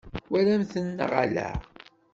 Twalam-tent 0.25 0.95
neɣ 0.97 1.11
ala? 1.23 1.49